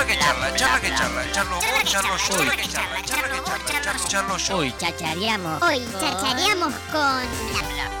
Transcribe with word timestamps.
charla 0.00 0.06
que 0.06 0.18
charla, 0.18 0.54
charla 0.56 0.80
que 0.80 0.94
charla, 0.94 1.32
charlo 1.32 1.56
vos, 1.56 1.84
charlo 1.84 2.16
yo, 2.16 2.36
charla 2.36 2.56
que 2.56 2.68
charla, 2.68 3.02
charla 3.02 3.28
que 3.28 3.44
charla, 3.44 3.82
charlo, 3.82 4.06
charlo 4.08 4.36
yo. 4.38 4.56
Hoy 4.56 4.74
chachareamos. 4.78 5.62
Hoy 5.62 5.86
chachareamos 6.00 6.72
con 6.90 7.99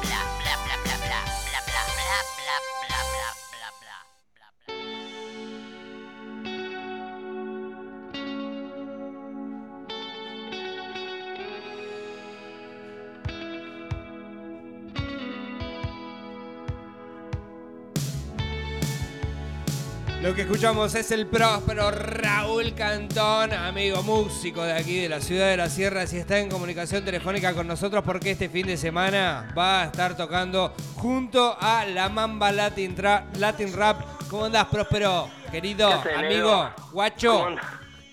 Lo 20.22 20.34
que 20.34 20.42
escuchamos 20.42 20.94
es 20.94 21.10
el 21.12 21.26
próspero 21.26 21.90
Raúl 21.90 22.74
Cantón, 22.74 23.54
amigo 23.54 24.02
músico 24.02 24.62
de 24.62 24.72
aquí 24.74 25.00
de 25.00 25.08
la 25.08 25.18
ciudad 25.20 25.48
de 25.48 25.56
las 25.56 25.72
Sierras 25.72 26.12
y 26.12 26.18
está 26.18 26.38
en 26.38 26.50
comunicación 26.50 27.02
telefónica 27.06 27.54
con 27.54 27.66
nosotros 27.66 28.04
porque 28.04 28.32
este 28.32 28.50
fin 28.50 28.66
de 28.66 28.76
semana 28.76 29.50
va 29.56 29.80
a 29.82 29.84
estar 29.86 30.14
tocando 30.18 30.74
junto 30.96 31.56
a 31.58 31.86
la 31.86 32.10
Mamba 32.10 32.52
Latin, 32.52 32.94
Tra- 32.94 33.24
Latin 33.38 33.72
Rap. 33.74 34.02
¿Cómo 34.28 34.44
andás, 34.44 34.66
próspero? 34.66 35.30
Querido 35.50 35.88
¿Qué 35.88 35.94
haces, 35.94 36.18
amigo, 36.18 36.64
negro? 36.64 36.74
guacho. 36.92 37.32
¿Cómo 37.32 37.46
anda, 37.46 37.62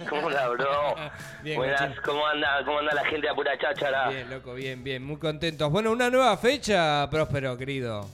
¿Cómo 0.10 0.28
anda, 0.30 0.48
bro? 0.48 0.96
Bien, 1.44 1.58
Buenas. 1.58 2.00
¿cómo 2.06 2.26
anda, 2.26 2.48
¿cómo 2.66 2.80
anda 2.80 2.94
la 2.94 3.06
gente 3.06 3.28
de 3.28 3.34
Pura 3.36 3.58
Cháchara? 3.60 4.08
Bien, 4.10 4.30
loco, 4.30 4.54
bien, 4.54 4.82
bien, 4.82 5.04
muy 5.04 5.18
contentos. 5.18 5.70
Bueno, 5.70 5.92
una 5.92 6.10
nueva 6.10 6.38
fecha, 6.38 7.06
próspero, 7.12 7.58
querido. 7.58 8.10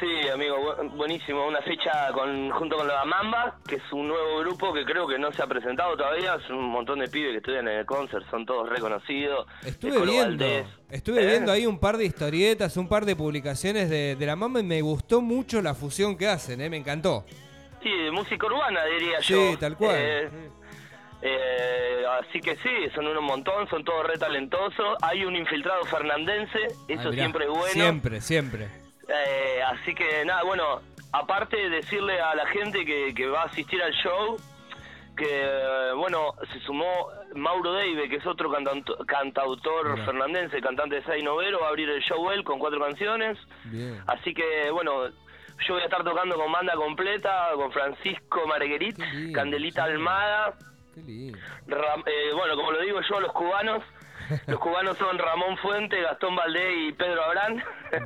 Sí, 0.00 0.28
amigo, 0.32 0.56
bu- 0.56 0.90
buenísimo. 0.96 1.46
Una 1.46 1.60
fecha 1.60 2.10
con, 2.12 2.50
junto 2.50 2.76
con 2.78 2.88
la 2.88 3.04
Mamba, 3.04 3.58
que 3.68 3.76
es 3.76 3.82
un 3.92 4.08
nuevo 4.08 4.38
grupo 4.40 4.72
que 4.72 4.84
creo 4.86 5.06
que 5.06 5.18
no 5.18 5.30
se 5.32 5.42
ha 5.42 5.46
presentado 5.46 5.96
todavía. 5.96 6.38
Son 6.46 6.56
un 6.56 6.70
montón 6.70 6.98
de 7.00 7.08
pibes 7.08 7.32
que 7.32 7.36
estudian 7.38 7.68
en 7.68 7.78
el 7.80 7.86
concert, 7.86 8.24
son 8.30 8.46
todos 8.46 8.68
reconocidos. 8.70 9.46
Estuve 9.64 10.00
viendo, 10.00 10.44
Valdés. 10.44 10.66
estuve 10.90 11.22
¿Eh? 11.22 11.26
viendo 11.26 11.52
ahí 11.52 11.66
un 11.66 11.78
par 11.78 11.98
de 11.98 12.06
historietas, 12.06 12.76
un 12.78 12.88
par 12.88 13.04
de 13.04 13.14
publicaciones 13.16 13.90
de, 13.90 14.16
de 14.16 14.26
la 14.26 14.34
mama 14.34 14.60
y 14.60 14.62
me 14.64 14.80
gustó 14.80 15.20
mucho 15.20 15.60
la 15.60 15.74
fusión 15.74 16.16
que 16.16 16.26
hacen, 16.26 16.60
¿eh? 16.62 16.70
me 16.70 16.78
encantó. 16.78 17.24
Sí, 17.82 17.90
de 17.90 18.10
música 18.12 18.46
urbana, 18.46 18.84
diría 18.86 19.20
Sí, 19.20 19.34
yo. 19.34 19.58
tal 19.58 19.76
cual. 19.76 19.94
Eh, 19.98 20.30
eh, 21.22 22.04
así 22.20 22.40
que 22.40 22.56
sí, 22.56 22.70
son 22.94 23.06
un 23.06 23.24
montón, 23.24 23.68
son 23.68 23.84
todos 23.84 24.06
re 24.06 24.18
talentosos. 24.18 24.96
Hay 25.02 25.24
un 25.24 25.36
infiltrado 25.36 25.84
fernandense, 25.84 26.58
eso 26.88 27.08
Ah, 27.10 27.12
siempre 27.12 27.44
es 27.44 27.50
bueno. 27.50 27.66
Siempre, 27.72 28.20
siempre. 28.20 28.68
Eh, 29.14 29.62
así 29.62 29.94
que 29.94 30.24
nada, 30.24 30.42
bueno, 30.44 30.80
aparte 31.12 31.56
de 31.56 31.68
decirle 31.70 32.20
a 32.20 32.34
la 32.34 32.46
gente 32.46 32.84
que, 32.84 33.12
que 33.14 33.26
va 33.28 33.42
a 33.42 33.46
asistir 33.46 33.82
al 33.82 33.92
show, 33.92 34.38
que 35.16 35.92
bueno, 35.96 36.32
se 36.52 36.58
sumó 36.60 37.08
Mauro 37.34 37.74
Deive, 37.74 38.08
que 38.08 38.16
es 38.16 38.26
otro 38.26 38.50
cantanto- 38.50 38.96
cantautor 39.06 39.90
Mirá. 39.92 40.04
fernandense, 40.06 40.60
cantante 40.60 40.96
de 40.96 41.02
Sai 41.02 41.22
Novero, 41.22 41.60
va 41.60 41.66
a 41.66 41.70
abrir 41.70 41.90
el 41.90 42.00
show 42.02 42.30
él 42.30 42.42
con 42.44 42.58
cuatro 42.58 42.80
canciones. 42.80 43.38
Bien. 43.64 44.00
Así 44.06 44.32
que 44.32 44.70
bueno, 44.70 45.08
yo 45.08 45.74
voy 45.74 45.82
a 45.82 45.84
estar 45.84 46.02
tocando 46.02 46.36
con 46.36 46.50
banda 46.50 46.72
completa, 46.74 47.50
con 47.54 47.70
Francisco 47.72 48.46
Marguerit, 48.46 48.96
Qué 48.96 49.04
lindo, 49.06 49.38
Candelita. 49.38 49.84
Almada. 49.84 50.54
Qué 50.94 51.00
lindo. 51.02 51.38
Ram- 51.66 52.04
eh, 52.06 52.32
bueno, 52.34 52.56
como 52.56 52.72
lo 52.72 52.80
digo 52.80 53.00
yo, 53.08 53.20
los 53.20 53.32
cubanos. 53.32 53.82
Los 54.46 54.58
cubanos 54.58 54.96
son 54.98 55.18
Ramón 55.18 55.56
Fuente, 55.58 56.00
Gastón 56.00 56.34
Valdés 56.36 56.72
y 56.88 56.92
Pedro 56.92 57.22
Abrán. 57.24 57.62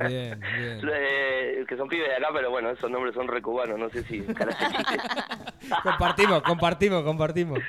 Bien, 0.07 0.39
bien. 0.39 0.81
Eh, 0.93 1.65
que 1.67 1.75
son 1.77 1.87
pibes 1.87 2.07
de 2.09 2.15
acá, 2.15 2.29
pero 2.33 2.49
bueno, 2.49 2.69
esos 2.69 2.89
nombres 2.89 3.13
son 3.15 3.27
re 3.27 3.41
cubanos, 3.41 3.77
no 3.79 3.89
sé 3.89 4.03
si 4.03 4.21
compartimos, 5.83 6.41
compartimos, 6.43 7.03
compartimos. 7.03 7.59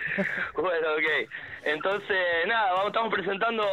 bueno, 0.55 0.89
ok. 0.95 1.29
Entonces, 1.65 2.19
nada, 2.47 2.73
vamos, 2.73 2.87
estamos 2.89 3.13
presentando 3.13 3.65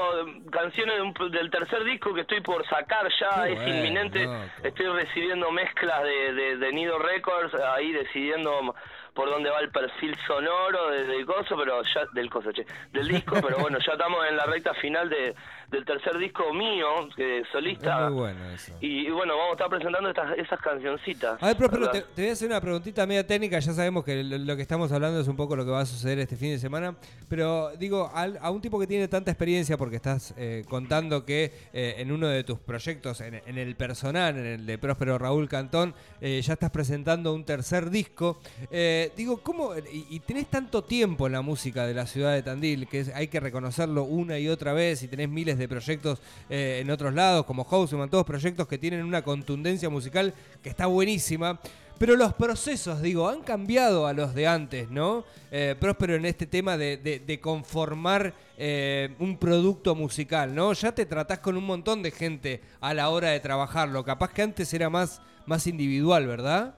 canciones 0.51 0.95
de 0.95 1.01
un- 1.01 1.31
del 1.31 1.49
tercer 1.49 1.83
disco 1.83 2.13
que 2.13 2.21
estoy 2.21 2.41
por 2.41 2.65
sacar 2.67 3.07
ya, 3.19 3.43
Qué 3.45 3.53
es 3.53 3.55
bueno, 3.61 3.75
inminente. 3.77 4.25
loco. 4.25 4.37
Estoy 4.63 4.87
recibiendo 4.87 5.51
mezclas 5.51 6.03
de, 6.03 6.33
de, 6.33 6.57
de 6.57 6.71
Nido 6.73 6.97
Records, 6.99 7.53
ahí 7.55 7.91
decidiendo 7.93 8.75
por 9.15 9.29
dónde 9.29 9.49
va 9.49 9.59
el 9.61 9.69
perfil 9.69 10.13
sonoro 10.27 10.89
de- 10.91 11.05
del 11.05 11.25
coso, 11.25 11.55
pero 11.57 11.81
ya, 11.81 12.05
del 12.11 12.29
coso, 12.29 12.51
che, 12.51 12.65
del 12.91 13.07
disco, 13.07 13.35
pero 13.41 13.57
bueno, 13.59 13.79
ya 13.79 13.93
estamos 13.93 14.27
en 14.27 14.35
la 14.35 14.45
recta 14.45 14.73
final 14.75 15.09
de, 15.09 15.33
del 15.71 15.85
tercer 15.85 16.17
disco 16.17 16.53
mío, 16.53 16.85
que 17.15 17.43
solista. 17.51 18.05
Es 18.05 18.11
muy 18.11 18.19
bueno 18.21 18.49
eso. 18.51 18.73
Y, 18.81 19.07
y 19.07 19.09
bueno, 19.11 19.33
vamos 19.35 19.49
a 19.49 19.53
estar 19.53 19.69
presentando 19.69 20.09
estas, 20.09 20.37
esas 20.37 20.59
cancioncitas. 20.61 21.41
A 21.41 21.47
ver, 21.47 21.57
próspero, 21.57 21.89
te, 21.91 22.03
voy 22.15 22.29
a 22.29 22.33
hacer 22.33 22.47
una 22.49 22.61
preguntita 22.61 23.05
media 23.05 23.25
técnica. 23.25 23.59
Ya 23.59 23.73
sabemos 23.73 24.03
que 24.03 24.23
lo, 24.23 24.37
lo 24.37 24.55
que 24.55 24.61
estamos 24.61 24.91
hablando 24.91 25.19
es 25.19 25.27
un 25.27 25.35
poco 25.35 25.55
lo 25.55 25.65
que 25.65 25.71
va 25.71 25.81
a 25.81 25.85
suceder 25.85 26.19
este 26.19 26.35
fin 26.35 26.51
de 26.51 26.59
semana. 26.59 26.95
Pero 27.27 27.71
digo, 27.77 28.11
al- 28.13 28.37
a 28.41 28.51
un 28.51 28.61
tipo 28.61 28.79
que 28.79 28.87
tiene 28.87 29.07
tanta 29.07 29.31
experiencia, 29.31 29.77
porque 29.77 29.95
estás 29.97 30.33
eh, 30.37 30.63
contando 30.69 31.25
que 31.25 31.51
eh, 31.73 31.95
en 31.97 32.11
uno 32.11 32.27
de 32.27 32.43
tus 32.43 32.59
proyectos, 32.59 33.21
en, 33.21 33.41
en 33.45 33.57
el 33.57 33.75
personal, 33.75 34.37
en 34.37 34.45
el 34.45 34.65
de 34.65 34.77
Próspero 34.77 35.17
Raúl 35.17 35.49
Cantón, 35.49 35.93
eh, 36.21 36.41
ya 36.41 36.53
estás 36.53 36.71
presentando 36.71 37.33
un 37.33 37.43
tercer 37.45 37.89
disco. 37.89 38.39
Eh, 38.71 39.11
digo, 39.17 39.41
¿cómo? 39.41 39.75
Y, 39.75 40.05
y 40.09 40.19
tenés 40.19 40.47
tanto 40.47 40.83
tiempo 40.83 41.25
en 41.27 41.33
la 41.33 41.41
música 41.41 41.85
de 41.87 41.93
la 41.93 42.05
ciudad 42.05 42.33
de 42.33 42.43
Tandil, 42.43 42.87
que 42.87 42.99
es- 43.01 43.13
hay 43.15 43.27
que 43.27 43.39
reconocerlo 43.39 44.03
una 44.03 44.37
y 44.39 44.47
otra 44.47 44.73
vez, 44.73 45.01
y 45.03 45.07
tenés 45.07 45.29
miles 45.29 45.54
de 45.57 45.67
proyectos 45.67 46.21
eh, 46.49 46.79
en 46.81 46.89
otros 46.91 47.13
lados, 47.13 47.45
como 47.45 47.63
Houseman, 47.63 48.09
todos 48.09 48.25
proyectos 48.25 48.67
que 48.67 48.77
tienen 48.77 49.03
una 49.03 49.21
contundencia 49.21 49.89
musical 49.89 50.33
que 50.61 50.69
está 50.69 50.85
buenísima. 50.87 51.59
Pero 51.97 52.17
los 52.17 52.33
procesos, 52.33 53.01
digo, 53.01 53.29
han 53.29 53.41
cambiado 53.41 54.05
a 54.05 54.11
los 54.11 54.35
de 54.35 54.47
antes, 54.47 54.89
¿no? 54.91 55.23
Eh, 55.49 55.75
Próspero 55.79 56.15
en 56.15 56.25
este 56.25 56.45
tema 56.45 56.75
de, 56.75 56.97
de- 56.97 57.39
conformar 57.39 58.33
eh, 58.57 59.15
un 59.19 59.37
producto 59.37 59.95
musical, 59.95 60.53
¿no? 60.53 60.73
Ya 60.73 60.91
te 60.93 61.05
tratás 61.05 61.39
con 61.39 61.55
un 61.55 61.65
montón 61.65 62.03
de 62.03 62.11
gente 62.11 62.61
a 62.81 62.93
la 62.93 63.07
hora 63.09 63.29
de 63.29 63.39
trabajarlo. 63.39 64.03
Capaz 64.03 64.33
que 64.33 64.41
antes 64.41 64.73
era 64.73 64.89
más, 64.89 65.21
más 65.45 65.67
individual, 65.67 66.27
¿verdad? 66.27 66.75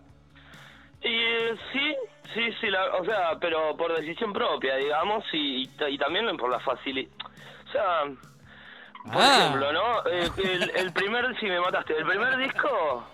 Eh, 1.02 1.56
sí, 1.74 1.96
sí, 2.36 2.42
sí, 2.62 2.68
o 3.02 3.06
sea, 3.06 3.40
pero 3.42 3.76
por 3.76 4.00
decisión 4.00 4.32
propia, 4.34 4.76
digamos, 4.76 5.24
y, 5.34 5.64
y 5.64 5.70
y 5.90 5.98
también 5.98 6.26
por 6.38 6.52
la 6.52 6.60
facilidad. 6.60 7.10
O 7.68 7.72
sea, 7.72 8.04
por 9.12 9.22
Ah. 9.22 9.38
ejemplo, 9.40 9.74
¿no? 9.74 10.06
Eh, 10.08 10.30
el, 10.44 10.70
el 10.76 10.94
primer, 10.94 11.38
si 11.40 11.46
me 11.48 11.60
mataste, 11.60 11.98
el 11.98 12.06
primer 12.06 12.38
disco 12.38 13.08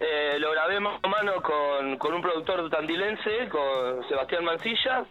eh, 0.00 0.36
lo 0.38 0.50
grabé 0.52 0.80
mano 0.80 0.98
a 1.02 1.08
mano 1.08 1.34
con, 1.42 1.96
con 1.98 2.14
un 2.14 2.22
productor 2.22 2.68
tandilense, 2.70 3.48
con 3.48 4.06
Sebastián 4.08 4.44
Mancilla. 4.44 5.04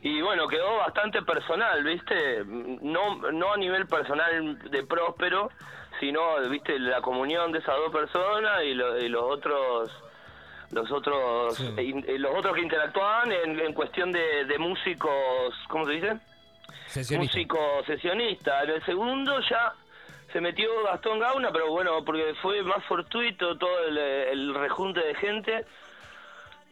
Y 0.00 0.20
bueno, 0.22 0.46
quedó 0.46 0.76
bastante 0.76 1.22
personal, 1.22 1.82
¿viste? 1.82 2.44
No, 2.46 3.16
no 3.32 3.52
a 3.52 3.56
nivel 3.56 3.86
personal 3.88 4.56
de 4.70 4.84
próspero, 4.84 5.50
sino, 5.98 6.20
¿viste? 6.48 6.78
La 6.78 7.00
comunión 7.00 7.50
de 7.50 7.58
esas 7.58 7.74
dos 7.76 7.90
personas 7.92 8.62
y, 8.62 8.74
lo- 8.74 8.96
y 8.98 9.08
los 9.08 9.22
otros 9.24 9.90
los 10.70 10.90
otros 10.92 11.56
Sí. 11.56 11.74
eh, 12.06 12.18
los 12.18 12.34
otros 12.36 12.54
que 12.54 12.60
interactuaban 12.60 13.32
en, 13.32 13.58
en 13.58 13.72
cuestión 13.72 14.12
de, 14.12 14.44
de 14.44 14.58
músicos, 14.58 15.54
¿cómo 15.68 15.86
se 15.86 15.92
dice? 15.92 16.18
Sesionista. 16.86 17.36
Músico 17.38 17.58
sesionista. 17.86 18.62
En 18.64 18.70
el 18.70 18.84
segundo 18.84 19.40
ya 19.48 19.74
se 20.32 20.40
metió 20.40 20.68
Gastón 20.84 21.18
Gauna, 21.18 21.50
pero 21.52 21.70
bueno, 21.70 22.04
porque 22.04 22.34
fue 22.42 22.62
más 22.62 22.84
fortuito 22.84 23.56
todo 23.58 23.84
el, 23.86 23.98
el 23.98 24.54
rejunte 24.54 25.00
de 25.00 25.14
gente. 25.14 25.64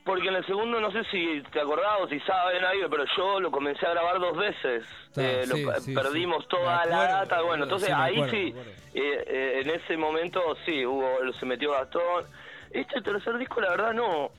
Porque 0.05 0.29
en 0.29 0.37
el 0.37 0.47
segundo, 0.47 0.81
no 0.81 0.93
sé 0.93 1.03
si 1.11 1.43
te 1.51 1.61
acordás 1.61 1.99
o 2.01 2.09
si 2.09 2.21
saben 2.21 2.65
ahí, 2.65 2.79
pero 2.89 3.05
yo 3.17 3.41
lo 3.41 3.51
comencé 3.51 3.87
a 3.87 3.91
grabar 3.91 4.21
dos 4.21 4.37
veces. 4.37 4.84
Está, 5.09 5.23
Eh, 5.23 5.47
lo- 5.49 5.81
sí, 5.81 5.95
perdimos 5.95 6.45
sí. 6.45 6.49
toda 6.51 6.84
la 6.87 7.05
data. 7.09 7.43
Bueno, 7.43 7.65
entonces 7.65 7.91
ahí 7.91 8.23
sí, 8.31 8.55
eh, 8.95 9.25
eh, 9.27 9.61
en 9.65 9.71
ese 9.71 9.97
momento 9.97 10.41
sí, 10.65 10.87
hubo 10.87 11.09
se 11.41 11.45
metió 11.45 11.73
Gastón. 11.73 12.25
Este 12.71 13.01
tercer 13.03 13.37
disco, 13.39 13.61
la 13.61 13.71
verdad, 13.71 13.93
no. 13.95 14.31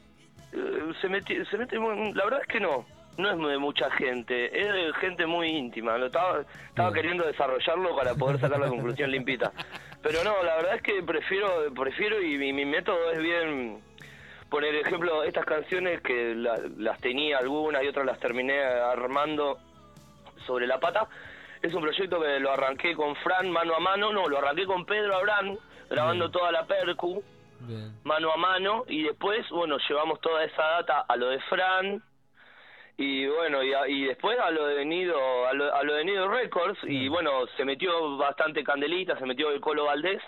Eh, 0.53 0.93
se 1.01 1.09
metió, 1.09 1.43
se 1.47 1.57
mete 1.57 1.77
muy- 1.77 2.13
la 2.13 2.23
verdad 2.23 2.39
es 2.43 2.47
que 2.47 2.61
no. 2.61 2.85
No 3.17 3.31
es 3.31 3.37
de 3.51 3.57
mucha 3.57 3.89
gente, 3.91 4.45
es 4.59 4.67
de 4.71 4.93
gente 5.01 5.25
muy 5.25 5.47
íntima. 5.49 5.97
Lo 5.97 6.05
estaba, 6.07 6.41
estaba 6.69 6.89
Bien. 6.91 6.93
queriendo 7.01 7.25
desarrollarlo 7.25 7.95
para 7.95 8.13
poder 8.13 8.39
sacar 8.39 8.59
la 8.59 8.67
conclusión 8.69 9.09
limpita. 9.11 9.51
Pero 10.03 10.23
no, 10.23 10.43
la 10.43 10.55
verdad 10.57 10.75
es 10.75 10.81
que 10.83 11.01
prefiero, 11.03 11.73
prefiero 11.73 12.21
y 12.21 12.37
mi, 12.37 12.53
mi 12.53 12.65
método 12.65 13.11
es 13.11 13.19
bien 13.19 13.81
poner 14.49 14.75
ejemplo 14.75 15.23
estas 15.23 15.45
canciones 15.45 16.01
que 16.01 16.35
la- 16.35 16.59
las 16.77 16.99
tenía 17.01 17.39
algunas 17.39 17.83
y 17.83 17.87
otras 17.87 18.05
las 18.05 18.19
terminé 18.19 18.61
armando 18.63 19.57
sobre 20.45 20.67
la 20.67 20.79
pata. 20.79 21.07
Es 21.61 21.73
un 21.73 21.81
proyecto 21.81 22.21
que 22.21 22.39
lo 22.39 22.51
arranqué 22.51 22.95
con 22.95 23.15
Fran 23.17 23.49
mano 23.49 23.73
a 23.75 23.79
mano, 23.79 24.13
no, 24.13 24.27
lo 24.29 24.37
arranqué 24.37 24.65
con 24.65 24.85
Pedro 24.85 25.15
Abrán, 25.15 25.57
grabando 25.89 26.29
toda 26.29 26.51
la 26.51 26.65
percu 26.67 27.23
Bien. 27.61 27.91
mano 28.03 28.31
a 28.31 28.37
mano 28.37 28.85
y 28.87 29.01
después, 29.03 29.49
bueno, 29.49 29.77
llevamos 29.89 30.21
toda 30.21 30.43
esa 30.43 30.61
data 30.63 31.05
a 31.09 31.15
lo 31.15 31.29
de 31.29 31.39
Fran 31.49 32.01
y 32.97 33.27
bueno, 33.27 33.63
y, 33.63 33.73
a- 33.73 33.87
y 33.87 34.05
después 34.05 34.37
a 34.39 34.49
lo 34.51 34.65
de 34.67 34.83
Nido, 34.85 35.47
a 35.47 35.53
lo, 35.53 35.73
a 35.73 35.83
lo 35.83 35.93
de 35.95 36.05
Nido 36.05 36.27
Records 36.27 36.79
y 36.83 37.07
bueno, 37.07 37.31
se 37.55 37.63
metió 37.63 38.17
bastante 38.17 38.63
candelita, 38.63 39.17
se 39.19 39.25
metió 39.25 39.51
el 39.51 39.61
Colo 39.61 39.85
Valdés, 39.85 40.21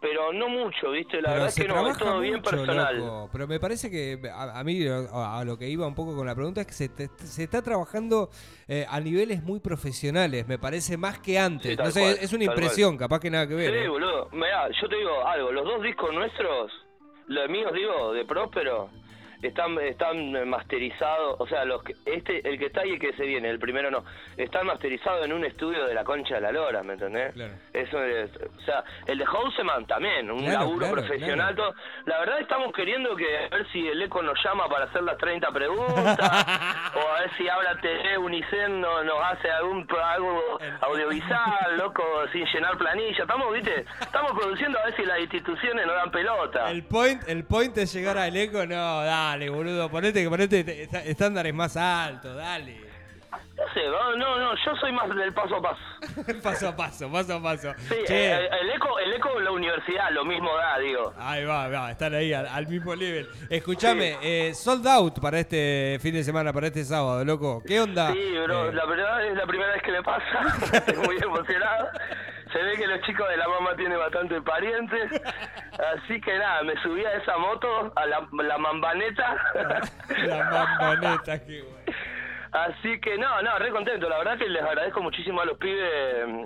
pero 0.00 0.32
no 0.32 0.48
mucho, 0.48 0.90
¿viste? 0.90 1.18
La 1.22 1.28
Pero 1.28 1.32
verdad 1.34 1.48
es 1.48 1.54
que 1.54 1.68
no, 1.68 1.88
es 1.88 1.96
todo 1.96 2.18
bien 2.20 2.42
personal. 2.42 2.98
loco. 2.98 3.28
Pero 3.32 3.46
me 3.46 3.60
parece 3.60 3.88
que 3.88 4.18
a, 4.28 4.58
a 4.58 4.64
mí 4.64 4.84
a, 4.86 5.44
lo 5.44 5.56
que 5.56 5.68
iba 5.68 5.86
un 5.86 5.94
poco 5.94 6.16
con 6.16 6.26
la 6.26 6.34
pregunta 6.34 6.60
es 6.62 6.66
que 6.66 6.72
se, 6.72 6.88
te- 6.88 7.08
se 7.18 7.44
está 7.44 7.62
trabajando 7.62 8.28
eh, 8.66 8.84
a 8.90 8.98
niveles 8.98 9.42
muy 9.44 9.60
profesionales, 9.60 10.46
me 10.48 10.58
parece 10.58 10.96
más 10.96 11.20
que 11.20 11.38
antes. 11.38 11.70
Sí, 11.70 11.76
tal 11.76 11.86
no 11.86 11.92
sé, 11.92 12.00
cual, 12.00 12.16
es 12.20 12.32
una 12.32 12.44
impresión, 12.44 12.96
capaz 12.98 13.20
que 13.20 13.30
nada 13.30 13.46
que 13.46 13.54
ver. 13.54 13.70
Sí, 13.70 13.78
¿eh? 13.78 13.88
boludo. 13.88 14.28
Mirá, 14.32 14.68
yo 14.70 14.88
te 14.88 14.96
digo 14.96 15.24
algo, 15.26 15.52
los 15.52 15.64
dos 15.64 15.82
discos 15.82 16.12
nuestros, 16.12 16.72
los 17.28 17.48
míos 17.48 17.72
digo, 17.72 18.12
de 18.12 18.24
Próspero, 18.24 18.90
están 19.42 19.78
están 19.80 20.48
masterizados, 20.48 21.36
o 21.40 21.46
sea, 21.46 21.64
los 21.64 21.82
que, 21.82 21.94
este 22.06 22.48
el 22.48 22.58
que 22.58 22.66
está 22.66 22.86
y 22.86 22.92
el 22.92 22.98
que 22.98 23.12
se 23.14 23.24
viene, 23.24 23.50
el 23.50 23.58
primero 23.58 23.90
no, 23.90 24.04
están 24.36 24.66
masterizados 24.66 25.24
en 25.24 25.32
un 25.32 25.44
estudio 25.44 25.84
de 25.86 25.94
la 25.94 26.04
Concha 26.04 26.36
de 26.36 26.40
la 26.40 26.52
Lora, 26.52 26.82
¿me 26.82 26.94
entendés? 26.94 27.32
Claro. 27.34 27.54
Eso 27.72 28.02
es, 28.02 28.30
o 28.36 28.60
sea, 28.64 28.84
el 29.06 29.18
de 29.18 29.26
Houseman 29.26 29.86
también, 29.86 30.30
un 30.30 30.38
Claro, 30.40 30.60
laburo 30.60 30.78
claro, 30.86 30.94
profesional. 30.94 31.54
todo. 31.54 31.74
La 32.06 32.18
verdad 32.20 32.40
estamos 32.40 32.72
queriendo 32.72 33.14
que 33.16 33.26
a 33.38 33.48
ver 33.48 33.66
si 33.72 33.86
el 33.86 34.00
eco 34.02 34.22
nos 34.22 34.38
llama 34.44 34.68
para 34.68 34.84
hacer 34.86 35.02
las 35.02 35.18
30 35.18 35.50
preguntas, 35.50 36.18
o 36.94 37.08
a 37.16 37.20
ver 37.20 37.30
si 37.36 37.48
habla 37.48 37.80
TV 37.80 38.18
Unicen 38.18 38.80
no, 38.80 39.02
nos 39.04 39.16
hace 39.24 39.50
algún 39.50 39.86
algo 40.02 40.58
audiovisual, 40.82 41.76
loco, 41.78 42.02
sin 42.32 42.44
llenar 42.46 42.76
planilla. 42.78 43.22
Estamos, 43.22 43.52
viste, 43.52 43.84
estamos 44.00 44.32
produciendo 44.32 44.78
a 44.78 44.84
ver 44.84 44.96
si 44.96 45.04
las 45.04 45.20
instituciones 45.20 45.86
nos 45.86 45.94
dan 45.96 46.10
pelota. 46.10 46.70
El 46.70 46.84
point, 46.84 47.22
el 47.28 47.44
point 47.44 47.76
es 47.78 47.92
llegar 47.92 48.18
al 48.18 48.36
eco, 48.36 48.66
no, 48.66 49.02
dale, 49.32 49.50
boludo, 49.50 49.88
ponete, 49.90 50.28
ponete 50.28 50.64
te- 50.64 50.82
está- 50.84 51.02
estándares 51.04 51.54
más 51.54 51.76
altos, 51.76 52.36
dale. 52.36 52.92
No 53.56 53.62
sé, 53.74 53.80
no, 54.18 54.36
no, 54.38 54.54
yo 54.54 54.76
soy 54.80 54.92
más 54.92 55.08
del 55.14 55.32
paso 55.32 55.56
a 55.56 55.62
paso. 55.62 55.80
paso 56.42 56.68
a 56.68 56.76
paso, 56.76 57.10
paso 57.10 57.34
a 57.36 57.42
paso. 57.42 57.72
Sí, 57.88 57.94
Che, 58.06 58.32
eh, 58.32 58.48
el 58.60 58.70
eco, 58.70 58.98
el 58.98 59.12
eco 59.12 59.38
en 59.38 59.44
la 59.44 59.50
universidad, 59.52 60.10
lo 60.10 60.24
mismo 60.24 60.54
da, 60.56 60.78
digo. 60.78 61.14
Ahí 61.18 61.44
va, 61.44 61.68
va, 61.68 61.90
están 61.92 62.14
ahí 62.14 62.32
al, 62.32 62.46
al 62.46 62.66
mismo 62.66 62.94
nivel. 62.96 63.28
Escuchame, 63.48 64.18
eh, 64.22 64.54
sold 64.54 64.86
out 64.86 65.18
para 65.20 65.38
este 65.38 65.98
fin 66.02 66.12
de 66.14 66.24
semana, 66.24 66.52
para 66.52 66.66
este 66.66 66.84
sábado, 66.84 67.24
loco. 67.24 67.62
¿Qué 67.66 67.80
onda? 67.80 68.12
Sí, 68.12 68.32
bro, 68.44 68.68
Eh, 68.68 68.72
la 68.74 68.84
verdad 68.84 69.26
es 69.26 69.34
la 69.36 69.46
primera 69.46 69.72
vez 69.72 69.82
que 69.82 69.92
me 69.92 70.02
pasa. 70.02 70.56
Estoy 70.72 70.96
muy 70.96 71.16
emocionado. 71.16 71.88
Se 72.52 72.62
ve 72.62 72.76
que 72.76 72.86
los 72.86 73.00
chicos 73.02 73.28
de 73.28 73.36
la 73.36 73.48
mamá 73.48 73.74
tienen 73.76 73.98
bastante 73.98 74.40
parientes. 74.42 75.22
Así 75.96 76.20
que 76.20 76.38
nada, 76.38 76.62
me 76.62 76.74
subí 76.82 77.04
a 77.04 77.12
esa 77.14 77.36
moto, 77.38 77.92
a 77.96 78.06
la, 78.06 78.28
la 78.32 78.58
mambaneta. 78.58 79.36
la 80.26 80.44
mambaneta, 80.44 81.44
qué 81.44 81.62
bueno. 81.62 81.81
Así 82.52 83.00
que 83.00 83.16
no, 83.16 83.40
no, 83.42 83.58
re 83.58 83.70
contento. 83.70 84.08
La 84.10 84.18
verdad 84.18 84.36
que 84.36 84.48
les 84.48 84.62
agradezco 84.62 85.00
muchísimo 85.02 85.40
a 85.40 85.46
los 85.46 85.56
pibes 85.56 86.26
mm, 86.28 86.44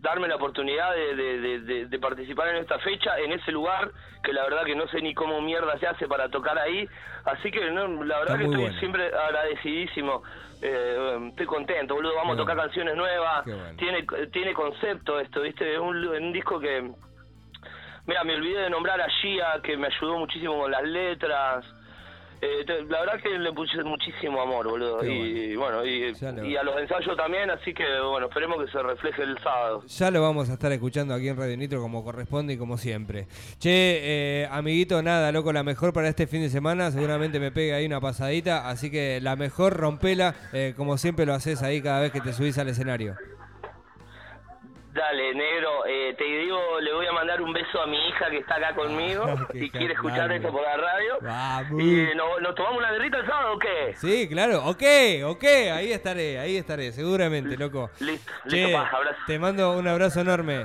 darme 0.00 0.26
la 0.26 0.34
oportunidad 0.36 0.92
de, 0.92 1.14
de- 1.14 1.38
de- 1.40 1.60
de- 1.60 1.86
de 1.86 1.98
participar 2.00 2.48
en 2.48 2.56
esta 2.56 2.78
fecha, 2.80 3.16
en 3.20 3.32
ese 3.32 3.52
lugar, 3.52 3.90
que 4.24 4.32
la 4.32 4.42
verdad 4.42 4.64
que 4.64 4.74
no 4.74 4.88
sé 4.88 5.00
ni 5.00 5.14
cómo 5.14 5.40
mierda 5.40 5.78
se 5.78 5.86
hace 5.86 6.08
para 6.08 6.28
tocar 6.28 6.58
ahí. 6.58 6.88
Así 7.24 7.50
que 7.52 7.70
no, 7.70 7.86
la 8.04 8.18
verdad 8.18 8.34
Está 8.34 8.38
que 8.38 8.44
estoy 8.46 8.60
bueno. 8.62 8.78
siempre 8.80 9.06
agradecidísimo. 9.14 10.22
Eh, 10.60 11.18
estoy 11.30 11.46
contento, 11.46 11.94
boludo. 11.94 12.14
Vamos 12.16 12.34
Qué 12.36 12.40
a 12.40 12.42
tocar 12.42 12.56
bueno. 12.56 12.68
canciones 12.68 12.96
nuevas. 12.96 13.44
Bueno. 13.44 13.76
Tiene, 13.76 14.06
tiene 14.32 14.54
concepto 14.54 15.20
esto, 15.20 15.42
¿viste? 15.42 15.72
Es 15.74 15.78
un, 15.78 16.04
un 16.04 16.32
disco 16.32 16.58
que. 16.58 16.90
Mira, 18.06 18.24
me 18.24 18.34
olvidé 18.34 18.60
de 18.62 18.70
nombrar 18.70 19.00
a 19.00 19.08
Gia, 19.08 19.60
que 19.62 19.76
me 19.76 19.86
ayudó 19.86 20.18
muchísimo 20.18 20.58
con 20.58 20.70
las 20.70 20.82
letras. 20.82 21.64
Eh, 22.46 22.64
te- 22.66 22.82
la 22.84 23.00
verdad 23.00 23.20
que 23.22 23.38
le 23.38 23.52
puse 23.52 23.82
muchísimo 23.82 24.42
amor, 24.42 24.68
boludo. 24.68 24.98
Qué 25.00 25.10
y 25.10 25.56
bueno, 25.56 25.84
y 25.86 26.56
a 26.56 26.62
los 26.62 26.76
ensayos 26.78 27.16
también, 27.16 27.48
así 27.50 27.72
que 27.72 27.84
bueno, 28.06 28.26
esperemos 28.26 28.62
que 28.62 28.70
se 28.70 28.82
refleje 28.82 29.22
el 29.22 29.38
sábado. 29.38 29.82
Ya 29.86 30.10
lo 30.10 30.20
vamos 30.20 30.50
a 30.50 30.54
estar 30.54 30.70
escuchando 30.72 31.14
aquí 31.14 31.28
en 31.28 31.36
Radio 31.38 31.56
Nitro 31.56 31.80
como 31.80 32.04
corresponde 32.04 32.52
y 32.52 32.58
como 32.58 32.76
siempre. 32.76 33.26
Che, 33.58 33.70
eh, 34.42 34.48
amiguito, 34.50 35.02
nada, 35.02 35.32
loco, 35.32 35.52
la 35.54 35.62
mejor 35.62 35.92
para 35.94 36.08
este 36.08 36.26
fin 36.26 36.42
de 36.42 36.50
semana. 36.50 36.90
Seguramente 36.90 37.40
me 37.40 37.50
pegue 37.50 37.72
ahí 37.72 37.86
una 37.86 38.00
pasadita. 38.00 38.68
Así 38.68 38.90
que 38.90 39.20
la 39.22 39.36
mejor 39.36 39.74
rompela, 39.78 40.34
eh, 40.52 40.74
como 40.76 40.98
siempre 40.98 41.24
lo 41.24 41.32
haces 41.32 41.62
ahí 41.62 41.80
cada 41.80 42.00
vez 42.00 42.12
que 42.12 42.20
te 42.20 42.32
subís 42.34 42.58
al 42.58 42.68
escenario. 42.68 43.16
Dale, 44.94 45.34
negro, 45.34 45.84
eh, 45.86 46.14
te 46.16 46.22
digo, 46.22 46.78
le 46.80 46.92
voy 46.92 47.04
a 47.04 47.12
mandar 47.12 47.42
un 47.42 47.52
beso 47.52 47.82
a 47.82 47.86
mi 47.88 47.96
hija 48.08 48.30
que 48.30 48.38
está 48.38 48.54
acá 48.54 48.74
conmigo, 48.76 49.24
Qué 49.52 49.58
si 49.58 49.70
quiere 49.70 49.94
escuchar 49.94 50.30
esto 50.30 50.52
por 50.52 50.62
la 50.62 50.76
radio. 50.76 51.18
Vamos. 51.20 51.82
¿Y 51.82 52.14
no- 52.14 52.38
nos 52.38 52.54
tomamos 52.54 52.78
una 52.78 52.92
guerrita 52.92 53.18
el 53.18 53.26
sábado 53.26 53.54
o 53.54 53.58
qué? 53.58 53.94
Sí, 53.96 54.28
claro, 54.28 54.64
ok, 54.66 54.82
ok, 55.24 55.44
ahí 55.74 55.90
estaré, 55.92 56.38
ahí 56.38 56.56
estaré, 56.56 56.92
seguramente, 56.92 57.56
loco. 57.56 57.90
Listo, 57.98 58.32
Che, 58.48 58.56
listo, 58.56 58.78
pa, 58.78 58.88
abrazo. 58.96 59.18
te 59.26 59.36
mando 59.40 59.72
un 59.72 59.88
abrazo 59.88 60.20
enorme. 60.20 60.64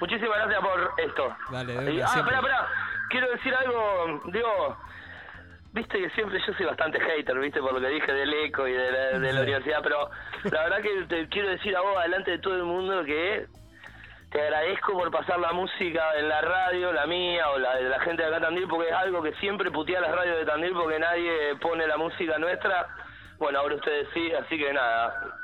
Muchísimas 0.00 0.38
gracias 0.38 0.60
por 0.60 0.90
esto. 0.98 1.36
Dale, 1.52 1.72
de 1.74 1.92
una, 1.92 2.06
ah, 2.06 2.14
espera, 2.18 2.36
espera. 2.38 2.68
Quiero 3.10 3.30
decir 3.30 3.54
algo, 3.54 4.22
digo, 4.32 4.76
viste 5.72 5.98
que 5.98 6.10
siempre 6.10 6.40
yo 6.46 6.52
soy 6.54 6.66
bastante 6.66 7.00
hater, 7.00 7.38
viste, 7.38 7.60
por 7.60 7.72
lo 7.72 7.80
que 7.80 7.94
dije 7.94 8.12
del 8.12 8.32
eco 8.44 8.68
y 8.68 8.72
de 8.72 8.92
la, 8.92 9.18
de 9.18 9.32
la 9.32 9.40
universidad, 9.40 9.80
pero 9.82 10.10
la 10.44 10.62
verdad 10.62 10.82
que 10.82 11.04
te 11.08 11.28
quiero 11.28 11.48
decir 11.48 11.76
a 11.76 11.80
vos, 11.80 12.00
delante 12.02 12.32
de 12.32 12.38
todo 12.38 12.56
el 12.56 12.64
mundo, 12.64 13.04
que 13.04 13.46
te 14.30 14.40
agradezco 14.40 14.92
por 14.94 15.10
pasar 15.10 15.38
la 15.38 15.52
música 15.52 16.02
en 16.18 16.28
la 16.28 16.40
radio, 16.40 16.92
la 16.92 17.06
mía 17.06 17.50
o 17.50 17.58
la 17.58 17.76
de 17.76 17.88
la 17.88 18.00
gente 18.00 18.22
de 18.22 18.28
acá 18.28 18.40
Tandil, 18.40 18.66
porque 18.66 18.88
es 18.88 18.94
algo 18.94 19.22
que 19.22 19.34
siempre 19.34 19.70
putea 19.70 20.00
las 20.00 20.14
radios 20.14 20.38
de 20.38 20.46
Tandil 20.46 20.72
porque 20.72 20.98
nadie 20.98 21.56
pone 21.60 21.86
la 21.86 21.98
música 21.98 22.38
nuestra. 22.38 22.86
Bueno, 23.38 23.58
ahora 23.58 23.74
ustedes 23.74 24.08
sí, 24.14 24.32
así 24.32 24.56
que 24.56 24.72
nada, 24.72 25.38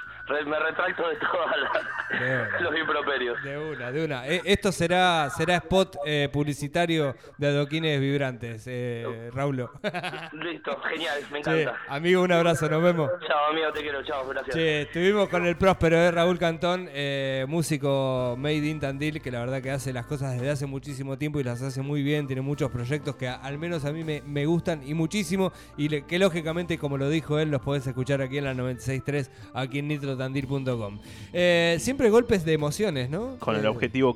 me 0.46 0.58
retracto 0.58 1.08
de 1.08 1.16
todos 1.16 1.50
los 2.60 2.78
improperios. 2.78 3.42
De 3.42 3.58
una, 3.58 3.90
de 3.92 4.04
una. 4.04 4.26
Eh, 4.28 4.40
esto 4.44 4.72
será 4.72 5.28
será 5.36 5.56
spot 5.56 5.96
eh, 6.06 6.28
publicitario 6.32 7.14
de 7.36 7.46
adoquines 7.48 8.00
vibrantes, 8.00 8.64
eh, 8.66 9.30
Raulo. 9.32 9.70
Listo, 10.32 10.78
genial, 10.82 11.18
me 11.32 11.38
encanta. 11.40 11.76
amigo, 11.88 12.22
un 12.22 12.32
abrazo, 12.32 12.68
nos 12.68 12.82
vemos. 12.82 13.10
Chao, 13.26 13.50
amigo, 13.50 13.72
te 13.72 13.80
quiero, 13.82 14.02
chao, 14.04 14.26
gracias. 14.28 14.54
Che, 14.54 14.82
estuvimos 14.82 15.28
con 15.28 15.46
el 15.46 15.56
próspero 15.56 15.96
de 15.98 16.10
Raúl 16.10 16.38
Cantón, 16.38 16.88
eh, 16.92 17.44
músico 17.48 18.34
made 18.38 18.56
in 18.66 18.80
Tandil, 18.80 19.20
que 19.20 19.30
la 19.30 19.40
verdad 19.40 19.62
que 19.62 19.70
hace 19.70 19.92
las 19.92 20.06
cosas 20.06 20.32
desde 20.34 20.50
hace 20.50 20.66
muchísimo 20.66 21.16
tiempo 21.18 21.40
y 21.40 21.44
las 21.44 21.62
hace 21.62 21.82
muy 21.82 22.02
bien, 22.02 22.26
tiene 22.26 22.42
muchos 22.42 22.70
proyectos 22.70 23.16
que 23.16 23.28
al 23.28 23.58
menos 23.58 23.84
a 23.84 23.92
mí 23.92 24.04
me, 24.04 24.22
me 24.26 24.46
gustan 24.46 24.82
y 24.86 24.94
muchísimo, 24.94 25.52
y 25.76 25.88
le- 25.88 26.06
que 26.06 26.18
lógicamente, 26.18 26.78
como 26.78 26.96
lo 26.98 27.08
dijo 27.08 27.38
él, 27.38 27.50
los 27.50 27.60
podés 27.62 27.86
escuchar 27.86 28.20
aquí 28.22 28.38
en 28.38 28.44
la 28.44 28.54
96.3, 28.54 29.30
aquí 29.54 29.78
en 29.80 29.88
Eh, 31.32 31.76
siempre 31.80 32.10
golpes 32.10 32.44
de 32.44 32.52
emociones, 32.52 33.08
¿no? 33.10 33.36
Con 33.38 33.56
el 33.56 33.64
Eh, 33.64 33.68
objetivo 33.68 34.14